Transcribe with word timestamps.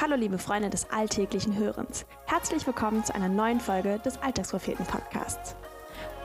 Hallo 0.00 0.14
liebe 0.14 0.38
Freunde 0.38 0.70
des 0.70 0.88
alltäglichen 0.90 1.56
Hörens. 1.56 2.06
Herzlich 2.26 2.64
willkommen 2.68 3.02
zu 3.02 3.12
einer 3.16 3.28
neuen 3.28 3.58
Folge 3.58 3.98
des 3.98 4.16
Alltagspropheten 4.22 4.86
Podcasts. 4.86 5.56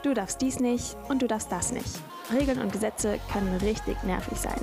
Du 0.04 0.14
darfst 0.14 0.40
dies 0.44 0.60
nicht 0.60 0.96
und 1.10 1.24
du 1.24 1.28
darfst 1.28 1.52
das 1.52 1.72
nicht. 1.72 1.90
Regeln 2.32 2.62
und 2.62 2.72
Gesetze 2.72 3.20
können 3.32 3.56
richtig 3.62 4.04
nervig 4.04 4.38
sein. 4.38 4.62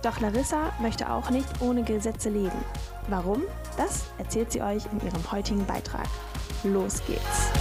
Doch 0.00 0.20
Larissa 0.20 0.72
möchte 0.80 1.12
auch 1.12 1.28
nicht 1.28 1.60
ohne 1.60 1.82
Gesetze 1.82 2.30
leben. 2.30 2.64
Warum? 3.08 3.42
Das 3.76 4.06
erzählt 4.16 4.52
sie 4.52 4.62
euch 4.62 4.84
in 4.90 5.06
ihrem 5.06 5.30
heutigen 5.30 5.66
Beitrag. 5.66 6.08
Los 6.64 7.02
geht's! 7.06 7.52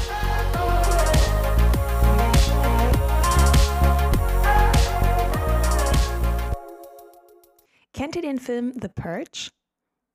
Kennt 7.92 8.16
ihr 8.16 8.22
den 8.22 8.40
Film 8.40 8.72
The 8.80 8.88
Purge? 8.88 9.50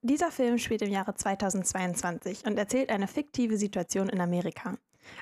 Dieser 0.04 0.32
Film 0.32 0.58
spielt 0.58 0.82
im 0.82 0.90
Jahre 0.90 1.14
2022 1.14 2.44
und 2.44 2.58
erzählt 2.58 2.90
eine 2.90 3.06
fiktive 3.06 3.56
Situation 3.56 4.08
in 4.08 4.20
Amerika, 4.20 4.76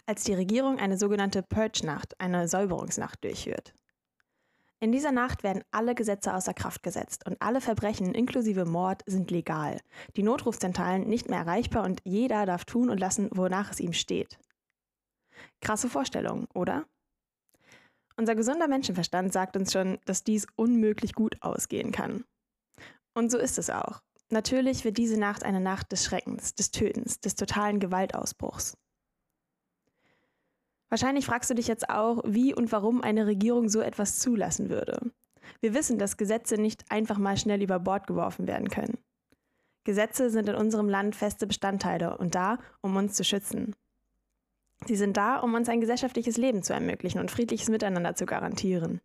als 0.07 0.25
die 0.25 0.33
Regierung 0.33 0.79
eine 0.79 0.97
sogenannte 0.97 1.43
Purge-Nacht, 1.43 2.19
eine 2.19 2.49
Säuberungsnacht, 2.49 3.23
durchführt. 3.23 3.75
In 4.79 4.91
dieser 4.91 5.13
Nacht 5.13 5.43
werden 5.43 5.65
alle 5.71 5.95
Gesetze 5.95 6.33
außer 6.33 6.55
Kraft 6.55 6.83
gesetzt 6.83 7.27
und 7.27 7.43
alle 7.43 7.61
Verbrechen 7.61 8.15
inklusive 8.15 8.65
Mord 8.65 9.03
sind 9.05 9.31
legal, 9.31 9.79
die 10.17 10.23
Notrufzentralen 10.23 11.07
nicht 11.07 11.29
mehr 11.29 11.41
erreichbar 11.41 11.85
und 11.85 12.01
jeder 12.05 12.47
darf 12.47 12.65
tun 12.65 12.89
und 12.89 12.99
lassen, 12.99 13.29
wonach 13.33 13.73
es 13.73 13.81
ihm 13.81 13.93
steht. 13.93 14.39
Krasse 15.61 15.91
Vorstellung, 15.91 16.47
oder? 16.55 16.87
Unser 18.17 18.35
gesunder 18.35 18.67
Menschenverstand 18.67 19.31
sagt 19.31 19.59
uns 19.59 19.75
schon, 19.75 19.99
dass 20.07 20.25
dies 20.25 20.47
unmöglich 20.57 21.13
gut 21.13 21.37
ausgehen 21.43 21.93
kann. 21.93 22.25
Und 23.13 23.31
so 23.31 23.37
ist 23.37 23.59
es 23.59 23.69
auch. 23.69 24.01
Natürlich 24.31 24.85
wird 24.85 24.97
diese 24.97 25.19
Nacht 25.19 25.45
eine 25.45 25.61
Nacht 25.61 25.91
des 25.91 26.05
Schreckens, 26.05 26.55
des 26.55 26.71
Tötens, 26.71 27.21
des 27.21 27.35
totalen 27.35 27.81
Gewaltausbruchs. 27.81 28.77
Wahrscheinlich 30.89 31.27
fragst 31.27 31.51
du 31.51 31.55
dich 31.55 31.67
jetzt 31.67 31.89
auch, 31.91 32.23
wie 32.25 32.55
und 32.55 32.71
warum 32.73 33.03
eine 33.03 33.27
Regierung 33.27 33.69
so 33.69 33.81
etwas 33.81 34.19
zulassen 34.19 34.71
würde. 34.71 35.01
Wir 35.61 35.75
wissen, 35.75 35.99
dass 35.99 36.17
Gesetze 36.17 36.61
nicht 36.61 36.91
einfach 36.91 37.19
mal 37.19 37.37
schnell 37.37 37.63
über 37.63 37.81
Bord 37.81 38.07
geworfen 38.07 38.47
werden 38.47 38.69
können. 38.69 38.99
Gesetze 39.85 40.31
sind 40.31 40.49
in 40.49 40.55
unserem 40.55 40.89
Land 40.89 41.17
feste 41.17 41.47
Bestandteile 41.47 42.17
und 42.19 42.35
da, 42.35 42.59
um 42.83 42.95
uns 42.97 43.15
zu 43.15 43.25
schützen. 43.25 43.75
Sie 44.87 44.97
sind 44.97 45.17
da, 45.17 45.39
um 45.39 45.55
uns 45.55 45.69
ein 45.69 45.81
gesellschaftliches 45.81 46.37
Leben 46.37 46.63
zu 46.63 46.73
ermöglichen 46.73 47.21
und 47.21 47.31
friedliches 47.31 47.69
Miteinander 47.69 48.15
zu 48.15 48.27
garantieren. 48.27 49.01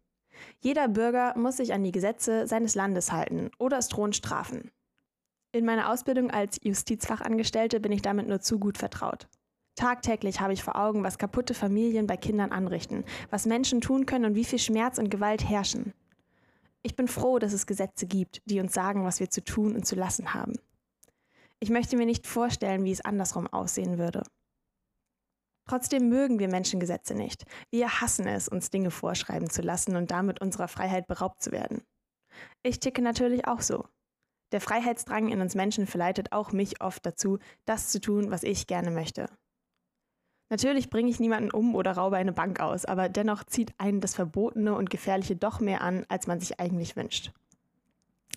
Jeder 0.59 0.88
Bürger 0.88 1.38
muss 1.38 1.58
sich 1.58 1.73
an 1.73 1.83
die 1.83 1.92
Gesetze 1.92 2.45
seines 2.47 2.75
Landes 2.75 3.11
halten 3.11 3.49
oder 3.58 3.77
es 3.77 3.88
drohen 3.88 4.14
Strafen. 4.14 4.71
In 5.56 5.64
meiner 5.64 5.89
Ausbildung 5.89 6.31
als 6.31 6.59
Justizfachangestellte 6.61 7.80
bin 7.80 7.94
ich 7.94 8.02
damit 8.02 8.28
nur 8.28 8.42
zu 8.42 8.59
gut 8.59 8.78
vertraut. 8.78 9.30
Tagtäglich 9.75 10.42
habe 10.42 10.52
ich 10.52 10.61
vor 10.61 10.75
Augen, 10.75 11.02
was 11.06 11.17
kaputte 11.17 11.53
Familien 11.53 12.08
bei 12.08 12.17
Kindern 12.17 12.52
anrichten, 12.52 13.06
was 13.30 13.45
Menschen 13.45 13.80
tun 13.80 14.06
können 14.06 14.26
und 14.26 14.36
wie 14.36 14.44
viel 14.44 14.59
Schmerz 14.59 14.98
und 14.98 15.09
Gewalt 15.09 15.48
herrschen. 15.48 15.94
Ich 16.81 16.98
bin 16.98 17.08
froh, 17.08 17.39
dass 17.39 17.53
es 17.53 17.67
Gesetze 17.67 18.06
gibt, 18.06 18.42
die 18.44 18.59
uns 18.59 18.73
sagen, 18.73 19.06
was 19.06 19.22
wir 19.22 19.30
zu 19.30 19.42
tun 19.42 19.78
und 19.78 19.88
zu 19.88 19.95
lassen 19.95 20.33
haben. 20.33 20.59
Ich 21.61 21.70
möchte 21.70 21.95
mir 21.95 22.06
nicht 22.06 22.28
vorstellen, 22.28 22.83
wie 22.83 22.92
es 22.92 23.06
andersrum 23.06 23.48
aussehen 23.48 23.98
würde. 23.98 24.23
Trotzdem 25.70 26.09
mögen 26.09 26.38
wir 26.38 26.50
Menschengesetze 26.50 27.16
nicht. 27.16 27.45
Wir 27.72 28.02
hassen 28.02 28.28
es, 28.28 28.50
uns 28.50 28.72
Dinge 28.72 28.92
vorschreiben 28.92 29.50
zu 29.50 29.61
lassen 29.61 29.95
und 29.95 30.11
damit 30.11 30.42
unserer 30.42 30.67
Freiheit 30.67 31.08
beraubt 31.08 31.42
zu 31.42 31.53
werden. 31.53 31.81
Ich 32.61 32.81
ticke 32.81 33.02
natürlich 33.02 33.48
auch 33.48 33.61
so. 33.61 33.86
Der 34.51 34.61
Freiheitsdrang 34.61 35.29
in 35.29 35.41
uns 35.41 35.55
Menschen 35.55 35.88
verleitet 35.88 36.31
auch 36.31 36.51
mich 36.51 36.81
oft 36.81 37.05
dazu, 37.05 37.39
das 37.65 37.89
zu 37.89 37.99
tun, 37.99 38.31
was 38.31 38.43
ich 38.43 38.67
gerne 38.67 38.91
möchte. 38.91 39.27
Natürlich 40.49 40.89
bringe 40.89 41.09
ich 41.09 41.19
niemanden 41.19 41.52
um 41.52 41.73
oder 41.73 41.93
raube 41.93 42.17
eine 42.17 42.31
Bank 42.31 42.59
aus, 42.59 42.85
aber 42.85 43.09
dennoch 43.09 43.43
zieht 43.43 43.73
einen 43.80 43.99
das 43.99 44.14
Verbotene 44.14 44.75
und 44.75 44.92
Gefährliche 44.92 45.36
doch 45.36 45.59
mehr 45.59 45.81
an, 45.81 46.05
als 46.08 46.27
man 46.27 46.39
sich 46.39 46.59
eigentlich 46.59 46.95
wünscht. 46.95 47.31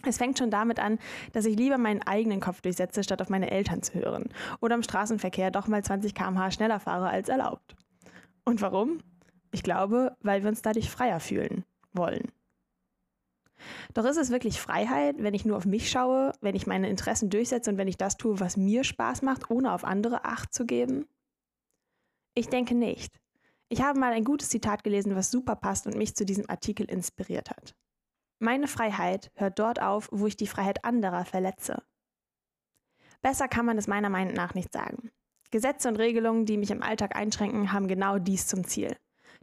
Es 0.07 0.17
fängt 0.17 0.39
schon 0.39 0.51
damit 0.51 0.79
an, 0.79 0.99
dass 1.33 1.45
ich 1.45 1.57
lieber 1.57 1.77
meinen 1.77 2.03
eigenen 2.03 2.41
Kopf 2.41 2.61
durchsetze, 2.61 3.03
statt 3.03 3.21
auf 3.21 3.29
meine 3.29 3.51
Eltern 3.51 3.83
zu 3.83 3.95
hören. 3.95 4.27
Oder 4.61 4.77
im 4.77 4.83
Straßenverkehr 4.83 5.51
doch 5.51 5.67
mal 5.67 5.83
20 5.83 6.15
km/h 6.15 6.53
schneller 6.53 6.81
fahre 6.81 7.09
als 7.09 7.29
erlaubt. 7.29 7.75
Und 8.45 8.63
warum? 8.63 9.01
Ich 9.51 9.63
glaube, 9.63 10.17
weil 10.23 10.43
wir 10.43 10.49
uns 10.49 10.63
dadurch 10.63 10.89
freier 10.89 11.21
fühlen 11.21 11.65
wollen. 11.93 12.31
Doch 13.95 14.05
ist 14.05 14.17
es 14.17 14.31
wirklich 14.31 14.61
Freiheit, 14.61 15.17
wenn 15.19 15.35
ich 15.35 15.45
nur 15.45 15.57
auf 15.57 15.65
mich 15.65 15.91
schaue, 15.91 16.33
wenn 16.41 16.55
ich 16.55 16.67
meine 16.67 16.89
Interessen 16.89 17.31
durchsetze 17.31 17.71
und 17.71 17.79
wenn 17.79 17.89
ich 17.89 17.97
das 17.97 18.17
tue, 18.17 18.39
was 18.41 18.57
mir 18.57 18.85
Spaß 18.85 19.23
macht, 19.23 19.51
ohne 19.51 19.73
auf 19.73 19.85
andere 19.85 20.25
Acht 20.25 20.53
zu 20.53 20.67
geben? 20.67 21.07
Ich 22.35 22.49
denke 22.49 22.75
nicht. 22.75 23.19
Ich 23.71 23.83
habe 23.83 23.99
mal 23.99 24.13
ein 24.13 24.25
gutes 24.25 24.49
Zitat 24.49 24.85
gelesen, 24.85 25.17
was 25.17 25.31
super 25.31 25.57
passt 25.57 25.87
und 25.87 25.97
mich 25.97 26.15
zu 26.15 26.25
diesem 26.25 26.49
Artikel 26.49 26.89
inspiriert 26.89 27.51
hat. 27.51 27.75
Meine 28.39 28.69
Freiheit 28.69 29.31
hört 29.35 29.59
dort 29.59 29.83
auf, 29.83 30.09
wo 30.13 30.27
ich 30.27 30.37
die 30.37 30.47
Freiheit 30.47 30.85
anderer 30.85 31.25
verletze. 31.25 31.83
Besser 33.21 33.49
kann 33.49 33.67
man 33.67 33.77
es 33.77 33.89
meiner 33.89 34.11
Meinung 34.11 34.35
nach 34.35 34.55
nicht 34.55 34.73
sagen. 34.73 35.11
Gesetze 35.51 35.89
und 35.89 35.97
Regelungen, 35.97 36.47
die 36.47 36.57
mich 36.57 36.71
im 36.71 36.83
Alltag 36.83 37.17
einschränken, 37.17 37.73
haben 37.73 37.89
genau 37.89 38.19
dies 38.19 38.47
zum 38.47 38.65
Ziel. 38.65 38.97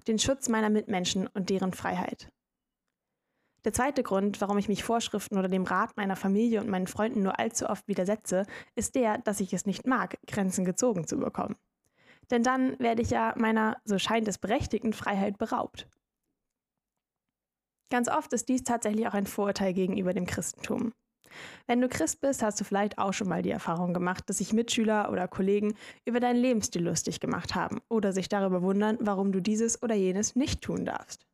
Den 0.07 0.19
Schutz 0.19 0.49
meiner 0.49 0.69
Mitmenschen 0.69 1.27
und 1.27 1.49
deren 1.49 1.73
Freiheit. 1.73 2.31
Der 3.65 3.73
zweite 3.73 4.03
Grund, 4.03 4.41
warum 4.41 4.59
ich 4.59 4.67
mich 4.67 4.83
Vorschriften 4.83 5.39
oder 5.39 5.47
dem 5.47 5.63
Rat 5.63 5.97
meiner 5.97 6.15
Familie 6.15 6.61
und 6.61 6.69
meinen 6.69 6.85
Freunden 6.85 7.23
nur 7.23 7.39
allzu 7.39 7.67
oft 7.67 7.87
widersetze, 7.87 8.45
ist 8.75 8.93
der, 8.93 9.17
dass 9.17 9.39
ich 9.39 9.53
es 9.53 9.65
nicht 9.65 9.87
mag, 9.87 10.19
Grenzen 10.27 10.65
gezogen 10.65 11.07
zu 11.07 11.17
bekommen. 11.17 11.55
Denn 12.29 12.43
dann 12.43 12.79
werde 12.79 13.01
ich 13.01 13.09
ja 13.09 13.33
meiner, 13.37 13.77
so 13.83 13.97
scheint 13.97 14.27
es, 14.27 14.37
berechtigten 14.37 14.93
Freiheit 14.93 15.39
beraubt. 15.39 15.87
Ganz 17.89 18.07
oft 18.07 18.33
ist 18.33 18.49
dies 18.49 18.63
tatsächlich 18.63 19.07
auch 19.07 19.15
ein 19.15 19.27
Vorurteil 19.27 19.73
gegenüber 19.73 20.13
dem 20.13 20.27
Christentum. 20.27 20.93
Wenn 21.65 21.81
du 21.81 21.89
Christ 21.89 22.21
bist, 22.21 22.43
hast 22.43 22.59
du 22.59 22.63
vielleicht 22.63 22.99
auch 22.99 23.13
schon 23.13 23.27
mal 23.27 23.41
die 23.41 23.51
Erfahrung 23.51 23.93
gemacht, 23.95 24.29
dass 24.29 24.37
sich 24.37 24.53
Mitschüler 24.53 25.11
oder 25.11 25.27
Kollegen 25.27 25.75
über 26.05 26.19
deinen 26.19 26.37
Lebensstil 26.39 26.83
lustig 26.83 27.19
gemacht 27.19 27.55
haben 27.55 27.81
oder 27.89 28.13
sich 28.13 28.29
darüber 28.29 28.61
wundern, 28.61 28.97
warum 29.01 29.31
du 29.31 29.41
dieses 29.41 29.81
oder 29.81 29.95
jenes 29.95 30.35
nicht 30.35 30.61
tun 30.61 30.85
darfst. 30.85 31.25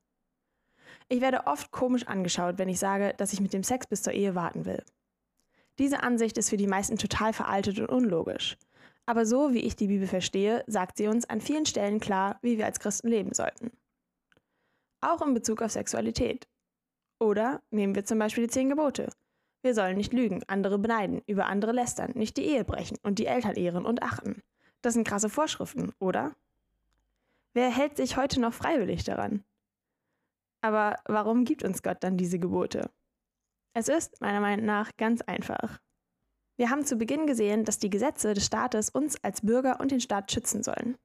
Ich 1.09 1.22
werde 1.22 1.47
oft 1.47 1.72
komisch 1.72 2.07
angeschaut, 2.07 2.57
wenn 2.57 2.69
ich 2.69 2.79
sage, 2.79 3.13
dass 3.17 3.34
ich 3.34 3.41
mit 3.41 3.53
dem 3.53 3.63
Sex 3.63 3.88
bis 3.88 4.01
zur 4.01 4.13
Ehe 4.13 4.35
warten 4.35 4.66
will. 4.66 4.84
Diese 5.79 6.03
Ansicht 6.03 6.38
ist 6.38 6.50
für 6.50 6.57
die 6.57 6.67
meisten 6.67 6.97
total 6.97 7.34
veraltet 7.34 7.79
und 7.79 7.89
unlogisch. 7.89 8.57
Aber 9.06 9.25
so 9.25 9.53
wie 9.53 9.59
ich 9.59 9.75
die 9.75 9.88
Bibel 9.88 10.07
verstehe, 10.07 10.63
sagt 10.67 10.97
sie 10.97 11.07
uns 11.07 11.29
an 11.29 11.41
vielen 11.41 11.66
Stellen 11.66 12.00
klar, 12.00 12.39
wie 12.41 12.57
wir 12.57 12.66
als 12.66 12.79
Christen 12.79 13.07
leben 13.07 13.34
sollten. 13.34 13.72
Auch 15.01 15.22
in 15.22 15.34
Bezug 15.34 15.62
auf 15.62 15.72
Sexualität. 15.72 16.47
Oder 17.19 17.62
nehmen 17.72 17.95
wir 17.95 18.06
zum 18.06 18.19
Beispiel 18.19 18.45
die 18.45 18.51
zehn 18.51 18.69
Gebote. 18.69 19.09
Wir 19.63 19.73
sollen 19.75 19.97
nicht 19.97 20.13
lügen, 20.13 20.44
andere 20.47 20.79
beneiden, 20.79 21.22
über 21.28 21.45
andere 21.45 21.72
lästern, 21.72 22.12
nicht 22.16 22.38
die 22.38 22.45
Ehe 22.45 22.63
brechen 22.63 22.97
und 23.03 23.19
die 23.19 23.28
Eltern 23.28 23.56
ehren 23.56 23.85
und 23.85 24.01
achten. 24.01 24.41
Das 24.81 24.94
sind 24.94 25.07
krasse 25.07 25.29
Vorschriften, 25.29 25.94
oder? 26.00 26.35
Wer 27.53 27.69
hält 27.69 27.97
sich 27.97 28.18
heute 28.18 28.39
noch 28.39 28.53
freiwillig 28.53 29.03
daran? 29.03 29.44
Aber 30.61 30.95
warum 31.05 31.44
gibt 31.44 31.63
uns 31.63 31.81
Gott 31.83 32.03
dann 32.03 32.17
diese 32.17 32.39
Gebote? 32.39 32.89
Es 33.73 33.88
ist, 33.88 34.22
meiner 34.22 34.39
Meinung 34.41 34.66
nach, 34.66 34.91
ganz 34.97 35.22
einfach. 35.22 35.79
Wir 36.57 36.69
haben 36.69 36.85
zu 36.85 36.97
Beginn 36.97 37.25
gesehen, 37.25 37.66
dass 37.66 37.79
die 37.79 37.89
Gesetze 37.89 38.33
des 38.33 38.45
Staates 38.45 38.89
uns 38.89 39.23
als 39.23 39.41
Bürger 39.41 39.79
und 39.79 39.91
den 39.91 40.01
Staat 40.01 40.31
schützen 40.31 40.61
sollen. 40.61 40.97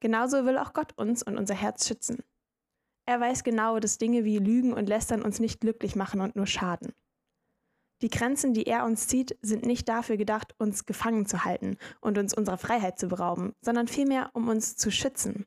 Genauso 0.00 0.44
will 0.44 0.58
auch 0.58 0.72
Gott 0.72 0.92
uns 0.96 1.22
und 1.22 1.38
unser 1.38 1.54
Herz 1.54 1.86
schützen. 1.86 2.18
Er 3.06 3.20
weiß 3.20 3.44
genau, 3.44 3.78
dass 3.80 3.98
Dinge 3.98 4.24
wie 4.24 4.38
Lügen 4.38 4.72
und 4.72 4.88
Lästern 4.88 5.22
uns 5.22 5.40
nicht 5.40 5.60
glücklich 5.60 5.96
machen 5.96 6.20
und 6.20 6.36
nur 6.36 6.46
schaden. 6.46 6.92
Die 8.02 8.08
Grenzen, 8.08 8.54
die 8.54 8.66
er 8.66 8.84
uns 8.84 9.08
zieht, 9.08 9.36
sind 9.42 9.66
nicht 9.66 9.88
dafür 9.88 10.16
gedacht, 10.16 10.54
uns 10.58 10.86
gefangen 10.86 11.26
zu 11.26 11.44
halten 11.44 11.76
und 12.00 12.18
uns 12.18 12.34
unserer 12.34 12.56
Freiheit 12.56 12.98
zu 12.98 13.08
berauben, 13.08 13.52
sondern 13.60 13.88
vielmehr, 13.88 14.30
um 14.32 14.48
uns 14.48 14.76
zu 14.76 14.90
schützen. 14.90 15.46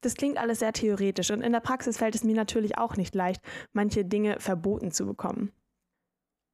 Das 0.00 0.14
klingt 0.14 0.38
alles 0.38 0.60
sehr 0.60 0.72
theoretisch 0.72 1.30
und 1.30 1.42
in 1.42 1.52
der 1.52 1.60
Praxis 1.60 1.98
fällt 1.98 2.14
es 2.14 2.24
mir 2.24 2.34
natürlich 2.34 2.78
auch 2.78 2.96
nicht 2.96 3.14
leicht, 3.14 3.42
manche 3.72 4.04
Dinge 4.04 4.38
verboten 4.38 4.92
zu 4.92 5.06
bekommen. 5.06 5.52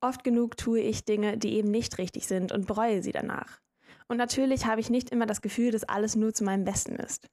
Oft 0.00 0.24
genug 0.24 0.56
tue 0.56 0.80
ich 0.80 1.04
Dinge, 1.04 1.38
die 1.38 1.54
eben 1.54 1.70
nicht 1.70 1.98
richtig 1.98 2.26
sind 2.26 2.52
und 2.52 2.66
bereue 2.66 3.02
sie 3.02 3.12
danach. 3.12 3.60
Und 4.06 4.16
natürlich 4.16 4.66
habe 4.66 4.80
ich 4.80 4.90
nicht 4.90 5.10
immer 5.10 5.26
das 5.26 5.40
Gefühl, 5.40 5.70
dass 5.70 5.84
alles 5.84 6.14
nur 6.14 6.34
zu 6.34 6.44
meinem 6.44 6.64
Besten 6.64 6.96
ist. 6.96 7.28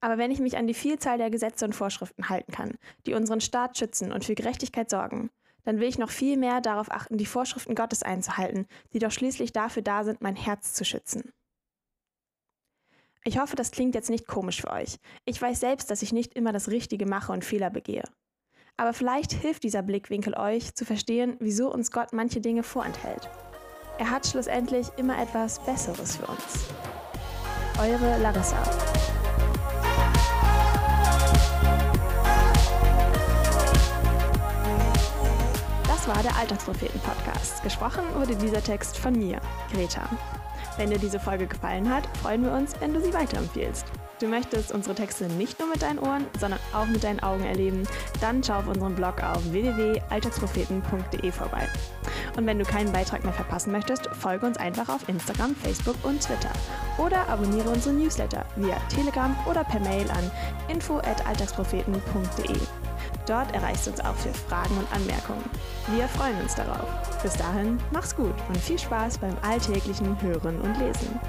Aber 0.00 0.18
wenn 0.18 0.32
ich 0.32 0.40
mich 0.40 0.56
an 0.56 0.66
die 0.66 0.74
Vielzahl 0.74 1.18
der 1.18 1.30
Gesetze 1.30 1.64
und 1.64 1.74
Vorschriften 1.74 2.28
halten 2.28 2.52
kann, 2.52 2.76
die 3.06 3.14
unseren 3.14 3.40
Staat 3.40 3.78
schützen 3.78 4.12
und 4.12 4.24
für 4.24 4.34
Gerechtigkeit 4.34 4.90
sorgen, 4.90 5.30
dann 5.64 5.78
will 5.78 5.88
ich 5.88 5.98
noch 5.98 6.10
viel 6.10 6.36
mehr 6.36 6.60
darauf 6.60 6.90
achten, 6.90 7.18
die 7.18 7.26
Vorschriften 7.26 7.76
Gottes 7.76 8.02
einzuhalten, 8.02 8.66
die 8.92 8.98
doch 8.98 9.12
schließlich 9.12 9.52
dafür 9.52 9.82
da 9.82 10.02
sind, 10.02 10.20
mein 10.20 10.34
Herz 10.34 10.74
zu 10.74 10.84
schützen. 10.84 11.32
Ich 13.24 13.38
hoffe, 13.38 13.54
das 13.54 13.70
klingt 13.70 13.94
jetzt 13.94 14.10
nicht 14.10 14.26
komisch 14.26 14.62
für 14.62 14.70
euch. 14.70 14.96
Ich 15.24 15.40
weiß 15.40 15.60
selbst, 15.60 15.90
dass 15.90 16.02
ich 16.02 16.12
nicht 16.12 16.34
immer 16.34 16.52
das 16.52 16.68
Richtige 16.68 17.06
mache 17.06 17.32
und 17.32 17.44
Fehler 17.44 17.70
begehe. 17.70 18.02
Aber 18.76 18.92
vielleicht 18.92 19.32
hilft 19.32 19.62
dieser 19.62 19.82
Blickwinkel 19.82 20.34
euch 20.34 20.74
zu 20.74 20.84
verstehen, 20.84 21.36
wieso 21.38 21.72
uns 21.72 21.92
Gott 21.92 22.12
manche 22.12 22.40
Dinge 22.40 22.64
vorenthält. 22.64 23.30
Er 23.98 24.10
hat 24.10 24.26
schlussendlich 24.26 24.88
immer 24.96 25.22
etwas 25.22 25.64
Besseres 25.64 26.16
für 26.16 26.26
uns. 26.26 26.66
Eure 27.78 28.18
Larissa. 28.20 28.60
Das 35.86 36.08
war 36.08 36.20
der 36.24 36.36
Alltagspropheten-Podcast. 36.38 37.62
Gesprochen 37.62 38.02
wurde 38.16 38.34
dieser 38.34 38.64
Text 38.64 38.98
von 38.98 39.16
mir, 39.16 39.40
Greta. 39.72 40.10
Wenn 40.76 40.90
dir 40.90 40.98
diese 40.98 41.20
Folge 41.20 41.46
gefallen 41.46 41.88
hat, 41.88 42.04
freuen 42.18 42.44
wir 42.44 42.52
uns, 42.52 42.74
wenn 42.80 42.94
du 42.94 43.00
sie 43.00 43.12
weiterempfiehlst. 43.12 43.86
Du 44.20 44.28
möchtest 44.28 44.72
unsere 44.72 44.94
Texte 44.94 45.26
nicht 45.26 45.58
nur 45.58 45.68
mit 45.68 45.82
deinen 45.82 45.98
Ohren, 45.98 46.26
sondern 46.38 46.60
auch 46.72 46.86
mit 46.86 47.02
deinen 47.02 47.20
Augen 47.20 47.44
erleben, 47.44 47.82
dann 48.20 48.42
schau 48.42 48.54
auf 48.54 48.68
unserem 48.68 48.94
Blog 48.94 49.22
auf 49.22 49.42
www.alltagspropheten.de 49.50 51.32
vorbei. 51.32 51.66
Und 52.36 52.46
wenn 52.46 52.58
du 52.58 52.64
keinen 52.64 52.92
Beitrag 52.92 53.24
mehr 53.24 53.32
verpassen 53.32 53.72
möchtest, 53.72 54.06
folge 54.06 54.46
uns 54.46 54.58
einfach 54.58 54.88
auf 54.88 55.08
Instagram, 55.08 55.56
Facebook 55.56 55.96
und 56.04 56.20
Twitter. 56.20 56.52
Oder 56.98 57.28
abonniere 57.28 57.68
unsere 57.68 57.96
Newsletter 57.96 58.44
via 58.54 58.76
Telegram 58.94 59.36
oder 59.50 59.64
per 59.64 59.80
Mail 59.80 60.08
an 60.10 60.30
info@alltagspropheten.de. 60.68 62.81
Dort 63.26 63.52
erreichst 63.54 63.86
du 63.86 63.90
uns 63.90 64.00
auch 64.00 64.14
für 64.16 64.34
Fragen 64.34 64.76
und 64.78 64.92
Anmerkungen. 64.92 65.44
Wir 65.88 66.08
freuen 66.08 66.40
uns 66.40 66.54
darauf. 66.54 66.86
Bis 67.22 67.34
dahin, 67.34 67.78
mach's 67.92 68.16
gut 68.16 68.34
und 68.48 68.56
viel 68.56 68.78
Spaß 68.78 69.18
beim 69.18 69.36
alltäglichen 69.42 70.20
Hören 70.20 70.60
und 70.60 70.76
Lesen. 70.78 71.20